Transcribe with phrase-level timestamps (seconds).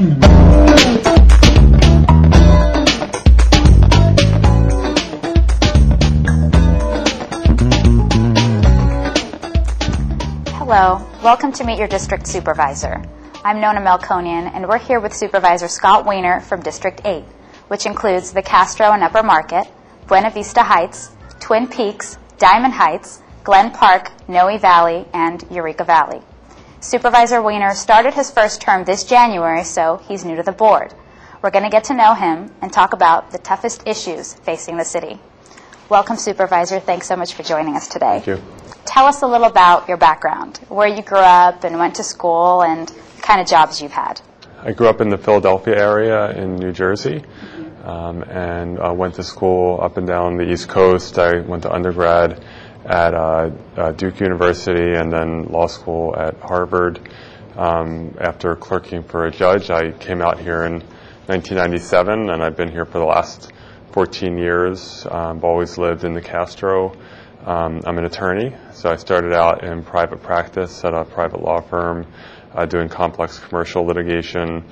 [0.00, 0.16] Hello,
[11.22, 13.04] welcome to Meet Your District Supervisor.
[13.44, 17.22] I'm Nona Melkonian, and we're here with Supervisor Scott Wiener from District 8,
[17.68, 19.66] which includes the Castro and Upper Market,
[20.06, 21.10] Buena Vista Heights,
[21.40, 26.22] Twin Peaks, Diamond Heights, Glen Park, Noe Valley, and Eureka Valley.
[26.82, 30.94] Supervisor Wiener started his first term this January, so he's new to the board.
[31.42, 34.84] We're going to get to know him and talk about the toughest issues facing the
[34.84, 35.20] city.
[35.90, 36.80] Welcome, Supervisor.
[36.80, 38.22] Thanks so much for joining us today.
[38.24, 38.42] Thank you.
[38.86, 42.62] Tell us a little about your background, where you grew up and went to school,
[42.62, 44.22] and the kind of jobs you've had.
[44.62, 47.22] I grew up in the Philadelphia area in New Jersey
[47.84, 51.18] um, and uh, went to school up and down the East Coast.
[51.18, 52.42] I went to undergrad
[52.84, 57.00] at uh, uh, Duke University and then law school at Harvard.
[57.56, 60.80] Um, after clerking for a judge, I came out here in
[61.26, 63.52] 1997 and I've been here for the last
[63.92, 65.06] 14 years.
[65.10, 66.92] Um, I've always lived in the Castro.
[67.44, 71.60] Um, I'm an attorney, so I started out in private practice at a private law
[71.60, 72.06] firm
[72.54, 74.64] uh, doing complex commercial litigation.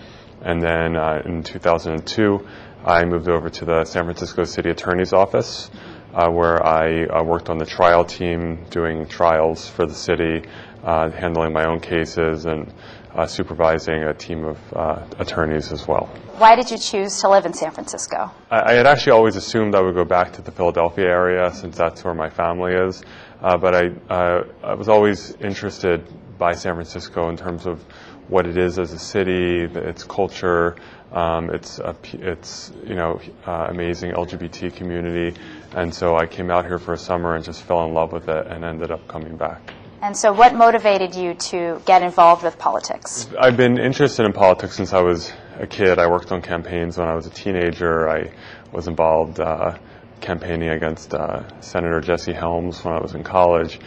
[0.42, 2.46] And then uh, in 2002,
[2.84, 5.70] I moved over to the San Francisco City Attorney's Office,
[6.14, 10.42] uh, where I uh, worked on the trial team doing trials for the city,
[10.82, 12.72] uh, handling my own cases and
[13.14, 16.06] uh, supervising a team of uh, attorneys as well.
[16.36, 18.30] Why did you choose to live in San Francisco?
[18.50, 21.76] I, I had actually always assumed I would go back to the Philadelphia area since
[21.76, 23.02] that's where my family is,
[23.42, 26.06] uh, but I, uh, I was always interested
[26.38, 27.82] by San Francisco in terms of
[28.28, 30.76] what it is as a city, its culture,
[31.12, 35.38] um, its uh, its you know uh, amazing LGBT community,
[35.74, 38.28] and so I came out here for a summer and just fell in love with
[38.28, 39.74] it and ended up coming back.
[40.00, 43.28] And so, what motivated you to get involved with politics?
[43.38, 45.98] I've been interested in politics since I was a kid.
[45.98, 48.08] I worked on campaigns when I was a teenager.
[48.08, 48.32] I
[48.72, 49.76] was involved uh,
[50.20, 53.80] campaigning against uh, Senator Jesse Helms when I was in college.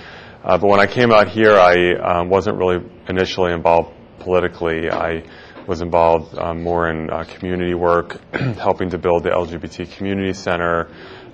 [0.43, 4.89] Uh, but when I came out here, I um, wasn't really initially involved politically.
[4.89, 5.23] I
[5.71, 8.19] was involved um, more in uh, community work,
[8.67, 10.87] helping to build the LGBT community center,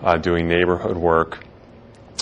[0.03, 1.43] uh, doing neighborhood work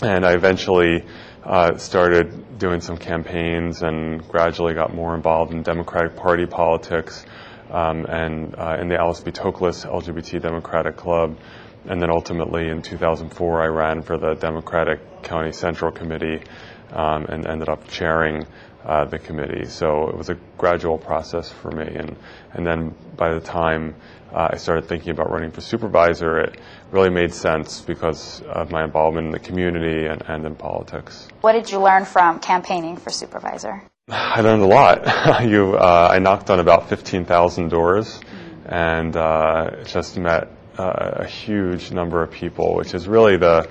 [0.02, 1.06] and I eventually
[1.44, 7.26] uh, started doing some campaigns and gradually got more involved in Democratic Party politics
[7.70, 9.32] um, and uh, in the Alice B.
[9.32, 11.38] Toklas LGBT Democratic Club.
[11.86, 16.44] And then ultimately in 2004, I ran for the Democratic County Central Committee
[16.92, 18.46] um, and ended up chairing
[18.86, 19.66] uh, the committee.
[19.66, 21.88] So it was a gradual process for me.
[21.96, 22.16] And,
[22.54, 23.96] and then by the time
[24.32, 26.60] uh, I started thinking about running for supervisor, it
[26.92, 31.28] really made sense because of my involvement in the community and, and in politics.
[31.42, 33.82] What did you learn from campaigning for supervisor?
[34.10, 35.44] I learned a lot.
[35.50, 38.20] you, uh, I knocked on about 15,000 doors
[38.66, 43.70] and uh, just met uh, a huge number of people, which is really the,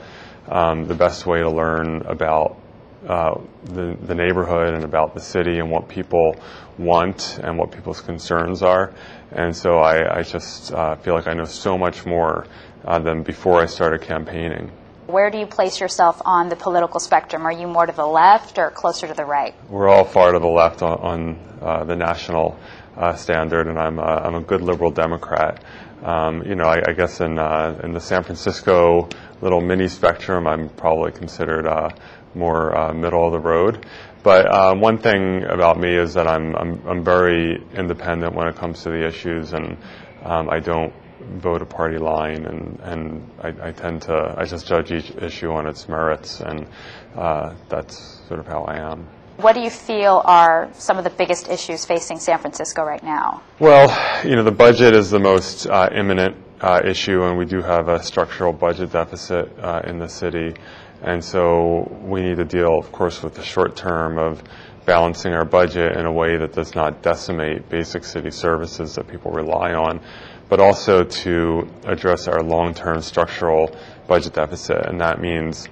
[0.49, 2.59] um, the best way to learn about
[3.07, 6.37] uh, the, the neighborhood and about the city and what people
[6.79, 8.93] want and what people's concerns are.
[9.31, 12.47] And so I, I just uh, feel like I know so much more
[12.85, 14.71] uh, than before I started campaigning.
[15.07, 17.47] Where do you place yourself on the political spectrum?
[17.47, 19.55] Are you more to the left or closer to the right?
[19.69, 22.59] We're all far to the left on, on uh, the national
[22.97, 25.63] uh, standard, and I'm, uh, I'm a good liberal Democrat.
[26.03, 29.09] Um, you know, I, I guess in, uh, in the San Francisco
[29.41, 31.91] little mini spectrum, I'm probably considered uh,
[32.35, 33.87] more uh, middle of the road.
[34.23, 38.57] But um, one thing about me is that I'm, I'm, I'm very independent when it
[38.57, 39.77] comes to the issues, and
[40.23, 40.93] um, I don't
[41.37, 45.51] vote a party line, and, and I, I tend to, I just judge each issue
[45.53, 46.67] on its merits, and
[47.15, 49.07] uh, that's sort of how I am.
[49.37, 53.43] What do you feel are some of the biggest issues facing San Francisco right now?
[53.59, 53.91] Well,
[54.25, 57.89] you know, the budget is the most uh, imminent uh, issue, and we do have
[57.89, 60.55] a structural budget deficit uh, in the city.
[61.03, 64.43] And so we need to deal, of course, with the short term of
[64.87, 69.31] balancing our budget in a way that does not decimate basic city services that people
[69.31, 70.01] rely on,
[70.49, 73.75] but also to address our long-term structural
[74.07, 74.87] budget deficit.
[74.87, 75.69] And that means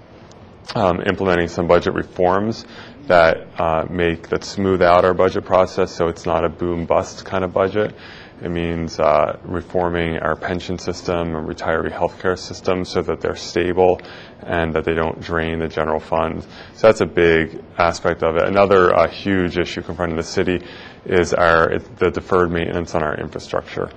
[0.74, 2.64] um, implementing some budget reforms
[3.06, 7.24] that uh, make that smooth out our budget process so it's not a boom bust
[7.24, 7.94] kind of budget.
[8.42, 14.00] It means uh, reforming our pension system and retiree healthcare system so that they're stable
[14.40, 16.42] and that they don't drain the general fund.
[16.74, 18.48] So that's a big aspect of it.
[18.48, 20.66] Another uh, huge issue confronting the city
[21.04, 23.90] is our the deferred maintenance on our infrastructure.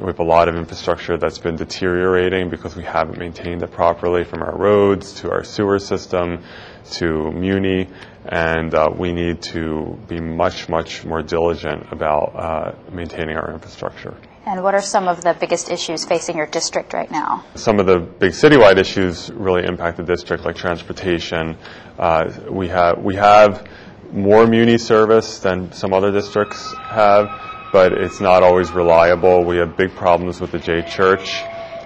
[0.00, 4.24] We have a lot of infrastructure that's been deteriorating because we haven't maintained it properly
[4.24, 6.42] from our roads to our sewer system
[6.92, 7.86] to Muni,
[8.24, 14.16] and uh, we need to be much, much more diligent about uh, maintaining our infrastructure.
[14.46, 17.44] And what are some of the biggest issues facing your district right now?
[17.54, 21.58] Some of the big citywide issues really impact the district, like transportation.
[21.98, 23.68] Uh, we have we have
[24.12, 27.28] more Muni service than some other districts have,
[27.72, 29.44] but it's not always reliable.
[29.44, 31.42] We have big problems with the J Church.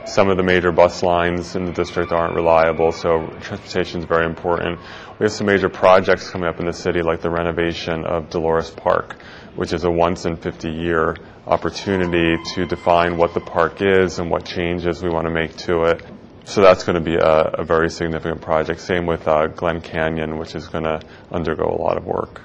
[0.06, 4.26] Some of the major bus lines in the district aren't reliable, so transportation is very
[4.26, 4.78] important.
[5.18, 8.70] We have some major projects coming up in the city, like the renovation of Dolores
[8.70, 9.16] Park,
[9.56, 11.16] which is a once in 50 year
[11.46, 15.84] opportunity to define what the park is and what changes we want to make to
[15.84, 16.02] it.
[16.44, 18.80] So that's going to be a, a very significant project.
[18.80, 22.42] Same with uh, Glen Canyon, which is going to undergo a lot of work.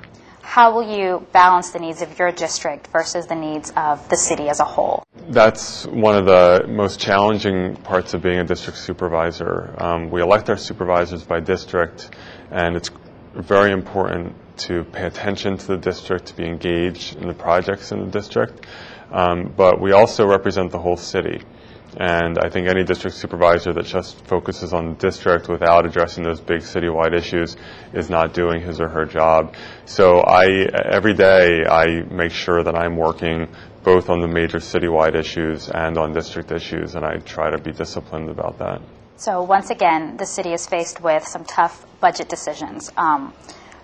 [0.50, 4.50] How will you balance the needs of your district versus the needs of the city
[4.50, 5.04] as a whole?
[5.28, 9.76] That's one of the most challenging parts of being a district supervisor.
[9.78, 12.10] Um, we elect our supervisors by district,
[12.50, 12.90] and it's
[13.36, 14.34] very important
[14.66, 18.66] to pay attention to the district, to be engaged in the projects in the district.
[19.12, 21.44] Um, but we also represent the whole city.
[22.00, 26.40] And I think any district supervisor that just focuses on the district without addressing those
[26.40, 27.58] big citywide issues
[27.94, 29.54] is not doing his or her job.
[29.84, 33.50] So I, every day, I make sure that I'm working
[33.84, 37.74] both on the major citywide issues and on district issues, and I try to be
[37.74, 38.82] disciplined about that.
[39.18, 43.34] So once again, the city is faced with some tough budget decisions, um,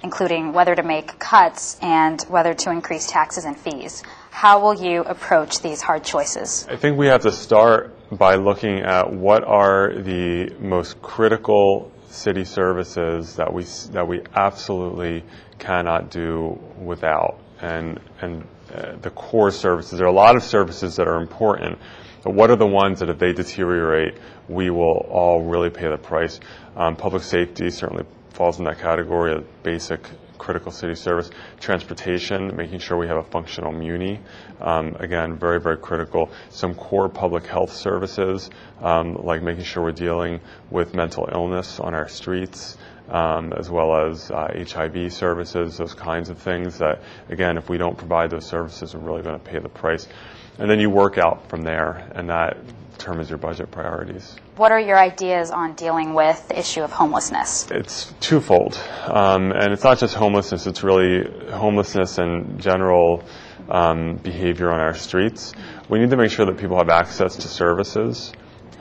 [0.05, 4.03] including whether to make cuts and whether to increase taxes and fees.
[4.29, 6.67] How will you approach these hard choices?
[6.69, 12.45] I think we have to start by looking at what are the most critical city
[12.45, 13.63] services that we
[13.93, 15.23] that we absolutely
[15.57, 19.97] cannot do without, and and uh, the core services.
[19.97, 21.79] There are a lot of services that are important,
[22.23, 25.97] but what are the ones that if they deteriorate, we will all really pay the
[25.97, 26.39] price?
[26.75, 28.05] Um, public safety certainly
[28.35, 30.01] falls in that category of basic
[30.37, 31.29] critical city service.
[31.59, 34.19] Transportation, making sure we have a functional muni,
[34.59, 36.29] um, again, very, very critical.
[36.49, 38.49] Some core public health services,
[38.81, 42.77] um, like making sure we're dealing with mental illness on our streets.
[43.07, 47.77] Um, as well as uh, HIV services, those kinds of things that, again, if we
[47.77, 50.07] don't provide those services, we're really going to pay the price.
[50.57, 52.57] And then you work out from there, and that
[52.97, 54.35] determines your budget priorities.
[54.55, 57.69] What are your ideas on dealing with the issue of homelessness?
[57.71, 58.81] It's twofold.
[59.05, 63.23] Um, and it's not just homelessness, it's really homelessness and general
[63.69, 65.53] um, behavior on our streets.
[65.89, 68.31] We need to make sure that people have access to services.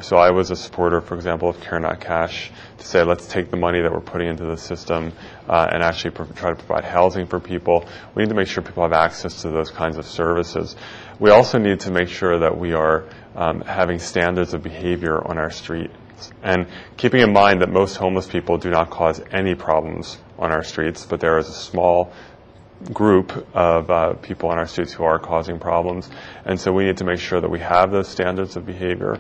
[0.01, 3.51] So I was a supporter, for example, of Care Not Cash to say let's take
[3.51, 5.13] the money that we're putting into the system
[5.49, 7.89] uh, and actually try to provide housing for people.
[8.15, 10.77] We need to make sure people have access to those kinds of services.
[11.19, 15.39] We also need to make sure that we are um, having standards of behavior on
[15.39, 15.95] our streets.
[16.43, 20.63] And keeping in mind that most homeless people do not cause any problems on our
[20.63, 22.13] streets, but there is a small
[22.93, 26.11] group of uh, people on our streets who are causing problems.
[26.45, 29.19] And so we need to make sure that we have those standards of behavior,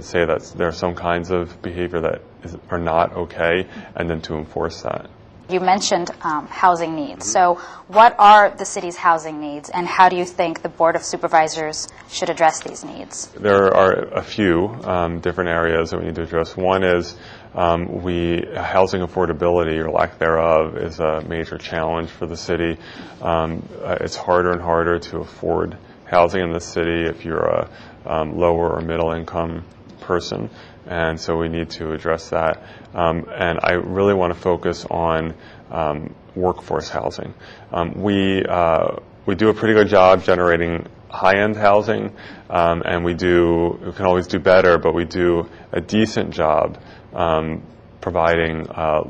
[0.00, 4.20] say that there are some kinds of behavior that is, are not okay, and then
[4.22, 5.08] to enforce that.
[5.48, 7.30] You mentioned um, housing needs.
[7.30, 7.56] So,
[7.88, 11.88] what are the city's housing needs, and how do you think the Board of Supervisors
[12.08, 13.26] should address these needs?
[13.32, 16.56] There are a few um, different areas that we need to address.
[16.56, 17.16] One is
[17.54, 22.78] um, we housing affordability or lack thereof is a major challenge for the city.
[23.20, 27.70] Um, uh, it's harder and harder to afford housing in the city if you're a
[28.06, 29.64] um, lower or middle income
[30.00, 30.50] person
[30.86, 32.62] and so we need to address that.
[32.94, 35.34] Um, and I really want to focus on
[35.70, 37.34] um, workforce housing.
[37.72, 42.16] Um, we uh, we do a pretty good job generating high-end housing,
[42.50, 46.78] um, and we do we can always do better, but we do a decent job
[47.12, 47.62] um,
[48.00, 48.68] providing.
[48.68, 49.04] Uh,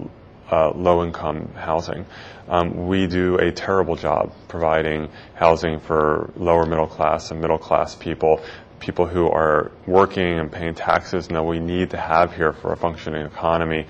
[0.53, 2.05] uh, low-income housing.
[2.47, 7.95] Um, we do a terrible job providing housing for lower middle class and middle class
[7.95, 8.43] people
[8.79, 12.73] people who are working and paying taxes and that we need to have here for
[12.73, 13.87] a functioning economy.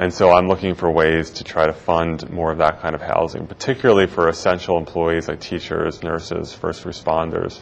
[0.00, 3.02] And so I'm looking for ways to try to fund more of that kind of
[3.02, 7.60] housing, particularly for essential employees like teachers, nurses, first responders.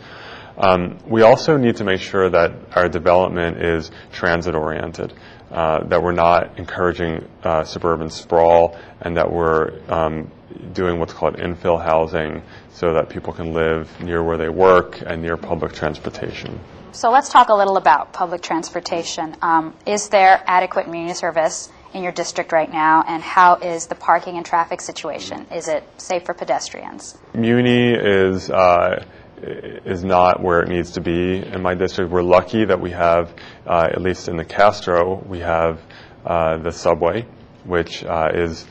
[0.57, 5.15] Um, we also need to make sure that our development is transit oriented,
[5.51, 10.31] uh, that we're not encouraging uh, suburban sprawl, and that we're um,
[10.73, 15.23] doing what's called infill housing so that people can live near where they work and
[15.23, 16.61] near public transportation.
[16.93, 19.35] So let's talk a little about public transportation.
[19.43, 23.95] Um, is there adequate Muni service in your district right now, and how is the
[23.95, 25.47] parking and traffic situation?
[25.53, 27.17] Is it safe for pedestrians?
[27.35, 29.05] Muni is uh,
[29.43, 32.11] is not where it needs to be in my district.
[32.11, 33.33] We're lucky that we have,
[33.67, 35.81] uh, at least in the Castro, we have
[36.25, 37.27] uh, the subway,
[37.65, 38.67] which uh, is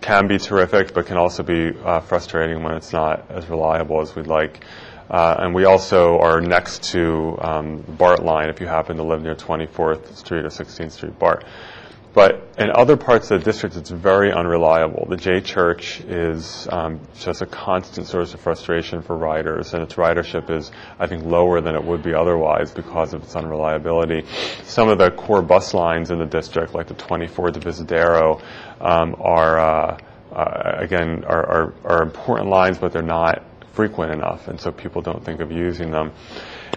[0.00, 4.14] can be terrific, but can also be uh, frustrating when it's not as reliable as
[4.14, 4.64] we'd like.
[5.08, 9.22] Uh, and we also are next to um, BART line if you happen to live
[9.22, 11.44] near 24th Street or 16th Street BART.
[12.14, 15.06] But in other parts of the district, it's very unreliable.
[15.08, 19.94] The J Church is um, just a constant source of frustration for riders, and its
[19.94, 24.26] ridership is, I think, lower than it would be otherwise because of its unreliability.
[24.64, 28.42] Some of the core bus lines in the district, like the 24 to Divisadero,
[28.80, 29.98] um, are uh,
[30.32, 33.42] uh, again are, are, are important lines, but they're not
[33.72, 36.12] frequent enough, and so people don't think of using them.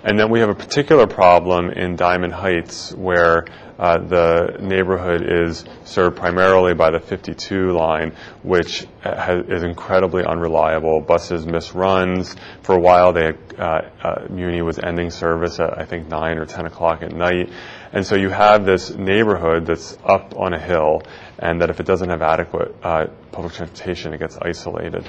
[0.03, 3.45] And then we have a particular problem in Diamond Heights where
[3.79, 11.01] uh, the neighborhood is served primarily by the 52 line, which has, is incredibly unreliable.
[11.01, 12.35] Buses miss runs.
[12.61, 16.45] For a while, they uh, uh, Muni was ending service at I think 9 or
[16.45, 17.51] 10 o'clock at night.
[17.91, 21.01] And so you have this neighborhood that's up on a hill,
[21.39, 25.07] and that if it doesn't have adequate uh, public transportation, it gets isolated.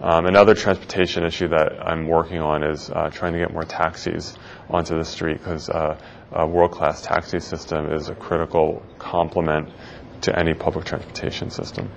[0.00, 4.34] Um, another transportation issue that I'm working on is uh, trying to get more taxis
[4.70, 6.00] onto the street because uh,
[6.32, 9.68] a world-class taxi system is a critical complement
[10.22, 11.90] to any public transportation system.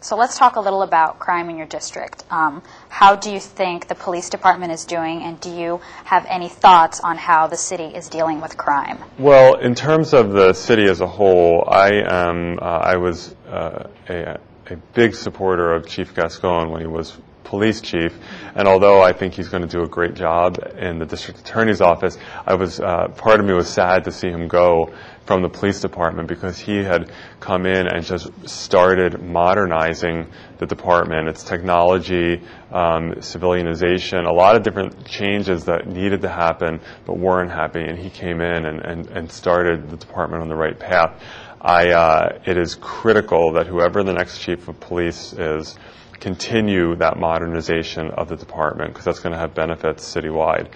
[0.00, 2.24] So let's talk a little about crime in your district.
[2.30, 6.48] Um, how do you think the police department is doing, and do you have any
[6.48, 8.98] thoughts on how the city is dealing with crime?
[9.18, 12.58] Well, in terms of the city as a whole, I am.
[12.60, 14.40] Uh, I was uh, a,
[14.70, 17.16] a big supporter of Chief Gascon when he was
[17.52, 18.18] police chief.
[18.54, 21.82] And although I think he's going to do a great job in the district attorney's
[21.82, 22.16] office,
[22.46, 24.94] I was uh, part of me was sad to see him go
[25.26, 31.28] from the police department because he had come in and just started modernizing the department,
[31.28, 32.40] its technology,
[32.72, 37.90] um, civilianization, a lot of different changes that needed to happen but weren't happening.
[37.90, 41.22] And he came in and, and, and started the department on the right path.
[41.60, 45.76] I, uh, it is critical that whoever the next chief of police is,
[46.22, 50.70] continue that modernization of the department because that's going to have benefits citywide.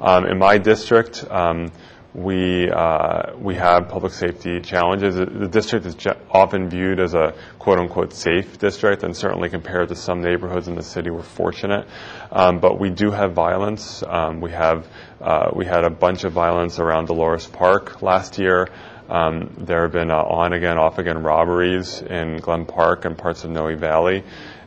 [0.00, 1.72] Um, in my district, um,
[2.14, 5.16] we uh, we have public safety challenges.
[5.16, 5.96] The district is
[6.30, 10.76] often viewed as a quote unquote safe district, and certainly compared to some neighborhoods in
[10.76, 11.88] the city, we're fortunate.
[12.30, 14.02] Um, but we do have violence.
[14.06, 14.86] Um, we have
[15.20, 18.68] uh, we had a bunch of violence around Dolores Park last year.
[19.08, 23.44] Um, there have been uh, on again, off again robberies in Glen Park and parts
[23.44, 24.22] of Noe Valley.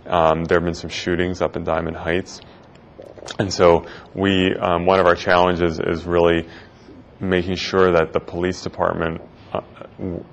[0.08, 2.42] Um, there have been some shootings up in Diamond Heights.
[3.40, 6.48] And so we, um, one of our challenges is really
[7.20, 9.22] making sure that the police department
[9.52, 9.62] uh,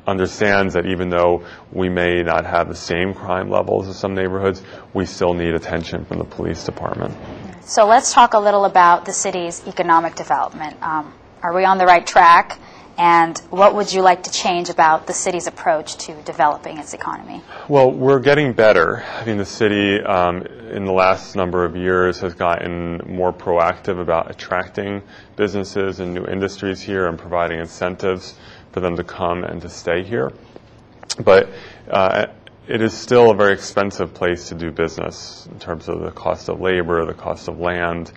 [0.07, 4.63] understands that even though we may not have the same crime levels as some neighborhoods,
[4.93, 7.15] we still need attention from the police department.
[7.63, 10.83] So let's talk a little about the city's economic development.
[10.83, 12.59] Um, are we on the right track?
[12.99, 17.43] And what would you like to change about the city's approach to developing its economy?
[17.69, 19.03] Well, we're getting better.
[19.03, 24.01] I mean, the city um, in the last number of years has gotten more proactive
[24.01, 25.03] about attracting
[25.37, 28.35] businesses and new industries here and providing incentives
[28.73, 30.33] for them to come and to stay here.
[31.23, 31.49] But
[31.91, 32.27] uh,
[32.69, 36.49] it is still a very expensive place to do business in terms of the cost
[36.49, 38.13] of labor, the cost of land.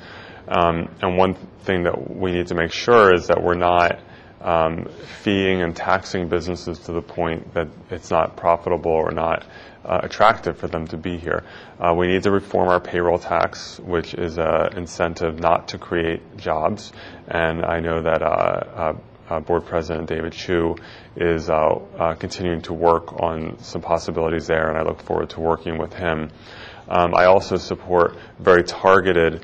[0.48, 4.00] Um, and one thing that we need to make sure is that we're not
[4.46, 4.86] um,
[5.24, 9.44] feeing and taxing businesses to the point that it's not profitable or not
[9.84, 11.44] uh, attractive for them to be here.
[11.80, 16.38] Uh, we need to reform our payroll tax, which is an incentive not to create
[16.38, 16.94] jobs.
[17.28, 18.94] And I know that uh, uh,
[19.28, 20.76] uh Board President David Chiu
[21.16, 25.80] is uh, continuing to work on some possibilities there, and I look forward to working
[25.80, 26.30] with him.
[26.88, 29.44] Um, I also support very targeted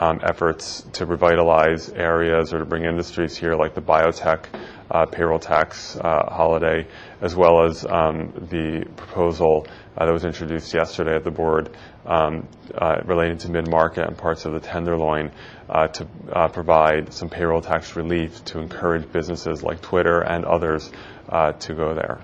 [0.00, 4.46] efforts to revitalize areas or to bring industries here like the biotech
[4.90, 6.86] uh, payroll tax uh, holiday,
[7.20, 11.76] as well as um, the proposal uh, that was introduced yesterday at the board
[12.06, 15.30] um, uh, relating to mid-market and parts of the tenderloin
[15.68, 20.90] uh, to uh, provide some payroll tax relief to encourage businesses like Twitter and others
[21.58, 22.20] to go there.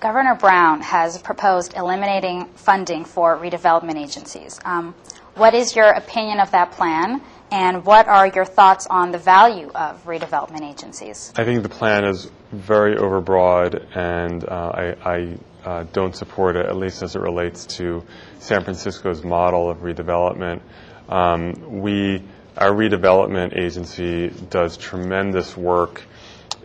[0.00, 4.60] Governor Brown has proposed eliminating funding for redevelopment agencies.
[4.64, 4.94] Um,
[5.36, 7.20] what is your opinion of that plan?
[7.50, 11.32] And what are your thoughts on the value of redevelopment agencies?
[11.36, 16.66] I think the plan is very overbroad, and uh, I, I uh, don't support it,
[16.66, 18.04] at least as it relates to
[18.40, 20.60] San Francisco's model of redevelopment.
[21.08, 22.22] Um, we,
[22.56, 26.02] our redevelopment agency does tremendous work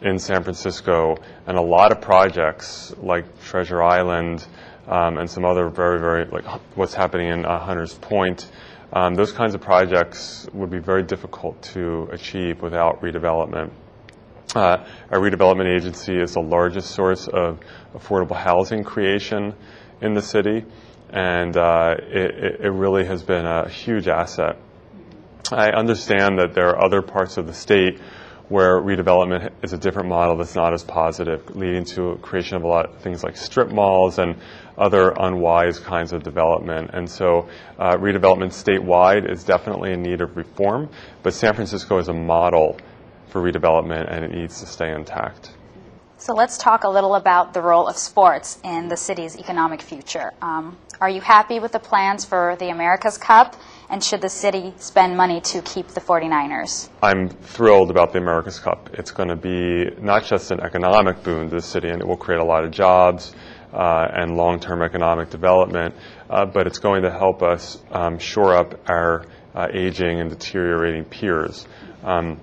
[0.02, 4.44] in San Francisco, and a lot of projects like Treasure Island
[4.92, 6.46] um, and some other very, very, like
[6.76, 8.52] what's happening in uh, Hunters Point,
[8.94, 13.72] Um, those kinds of projects would be very difficult to achieve without redevelopment.
[14.54, 17.60] Uh, our redevelopment agency is the largest source of
[17.96, 19.54] affordable housing creation
[20.02, 20.66] in the city,
[21.10, 24.58] and uh, it, it really has been a huge asset.
[25.54, 27.98] I understand that there are other parts of the state
[28.52, 32.68] where redevelopment is a different model that's not as positive, leading to creation of a
[32.68, 34.36] lot of things like strip malls and
[34.78, 36.90] other unwise kinds of development.
[36.94, 37.48] And so
[37.80, 40.90] uh, redevelopment statewide is definitely in need of reform,
[41.24, 42.78] but San Francisco is a model
[43.30, 45.52] for redevelopment and it needs to stay intact.
[46.18, 50.34] So let's talk a little about the role of sports in the city's economic future.
[50.42, 53.56] Um, are you happy with the plans for the America's Cup?
[53.92, 56.88] And should the city spend money to keep the 49ers?
[57.04, 58.90] I'm thrilled about the America's Cup.
[58.94, 62.16] It's going to be not just an economic boon to the city, and it will
[62.16, 63.36] create a lot of jobs
[63.74, 65.94] uh, and long-term economic development,
[66.30, 71.04] uh, but it's going to help us um, shore up our uh, aging and deteriorating
[71.04, 71.68] piers.
[72.06, 72.40] Um,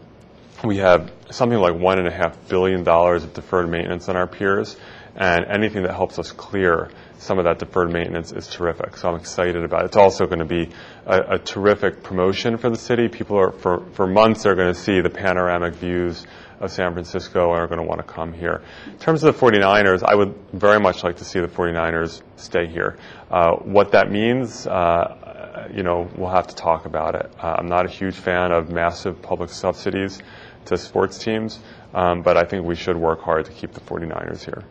[0.65, 4.27] we have something like one and a half billion dollars of deferred maintenance on our
[4.27, 4.77] piers,
[5.17, 8.97] and anything that helps us clear some of that deferred maintenance is terrific.
[8.97, 9.87] So I'm excited about it.
[9.87, 10.71] It's also going to be
[11.07, 13.09] a, a terrific promotion for the city.
[13.09, 16.27] People are for for months are going to see the panoramic views
[16.61, 18.63] of San Francisco and are going to want to come here.
[18.87, 22.67] In terms of the 49ers, I would very much like to see the 49ers stay
[22.67, 22.99] here.
[23.31, 27.31] Uh, what that means, uh, you know, we'll have to talk about it.
[27.41, 30.21] Uh, I'm not a huge fan of massive public subsidies
[30.69, 31.59] to sports teams,
[31.95, 34.65] um, but I think we should work hard to keep the 49ers here.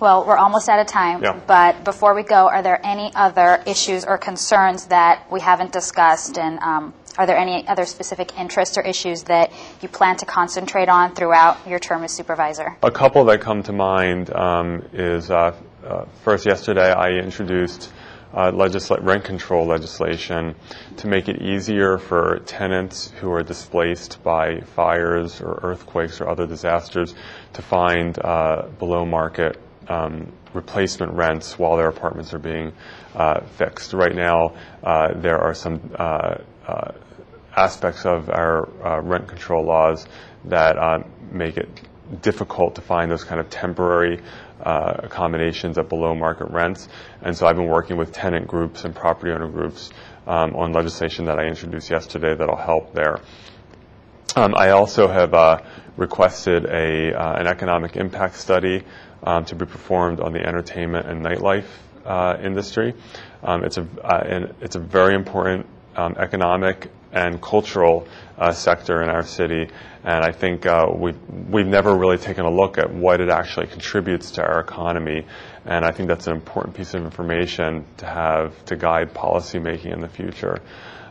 [0.00, 1.40] Well, we're almost out of time, Yeah.
[1.46, 6.38] but before we go, are there any other issues or concerns that we haven't discussed?
[6.38, 10.88] And um, are there any other specific interests or issues that you plan to concentrate
[10.88, 12.76] on throughout your term as supervisor?
[12.84, 17.90] A couple that come to mind um, is uh, uh, first, yesterday I introduced
[18.32, 20.54] uh, legisla- rent control legislation
[20.96, 26.46] to make it easier for tenants who are displaced by fires or earthquakes or other
[26.46, 27.14] disasters
[27.52, 32.72] to find uh, below market um, replacement rents while their apartments are being
[33.14, 33.92] uh, fixed.
[33.92, 36.92] Right now, uh, there are some uh, uh,
[37.56, 38.68] aspects of our
[39.02, 40.06] rent control laws
[40.44, 41.87] that make it
[42.20, 44.20] difficult to find those kind of temporary
[44.62, 46.88] uh, accommodations at below market rents.
[47.22, 49.90] And so I've been working with tenant groups and property owner groups
[50.26, 53.20] um, on legislation that I introduced yesterday that'll help there.
[54.36, 55.60] Um, I also have uh,
[55.96, 58.84] requested a, uh, an economic impact study
[59.22, 61.66] um, to be performed on the entertainment and nightlife
[62.04, 62.94] uh, industry.
[63.42, 65.66] Um, it's, a, uh, and it's a very important
[65.96, 69.68] um, economic and cultural uh, sector in our city,
[70.04, 71.18] and I think uh, we've,
[71.50, 75.26] we've never really taken a look at what it actually contributes to our economy,
[75.64, 80.00] and I think that's an important piece of information to have to guide policymaking in
[80.00, 80.60] the future.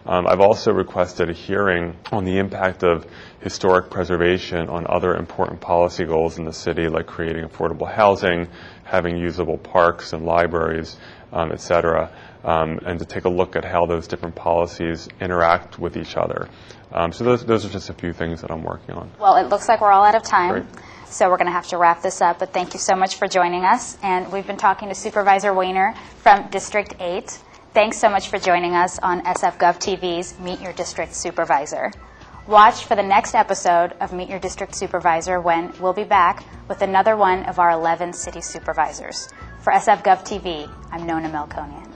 [0.05, 3.05] Um, I've also requested a hearing on the impact of
[3.41, 8.47] historic preservation on other important policy goals in the city, like creating affordable housing,
[8.86, 10.95] having usable parks and libraries,
[11.33, 12.10] um, et cetera,
[12.47, 16.47] um, and to take a look at how those different policies interact with each other.
[16.93, 19.12] Um, so those, those are just a few things that I'm working on.
[19.19, 20.63] Well, it looks like we're all out of time.
[20.63, 20.83] Great.
[21.07, 23.27] So we're going to have to wrap this up, but thank you so much for
[23.27, 23.97] joining us.
[24.01, 27.39] And we've been talking to Supervisor Wiener from District 8.
[27.73, 31.91] Thanks so much for joining us on SFGov TV's Meet Your District Supervisor.
[32.47, 36.81] Watch for the next episode of Meet Your District Supervisor when we'll be back with
[36.81, 39.27] another one of our 11 city supervisors.
[39.60, 41.87] For SFGov TV, I'm Nona Melkonian.